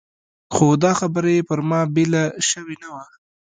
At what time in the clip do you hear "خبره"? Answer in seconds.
0.99-1.29